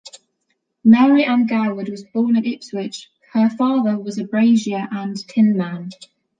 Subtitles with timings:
[0.83, 5.89] Mary Ann Goward was born at Ipswich, her father was a brazier and tinman.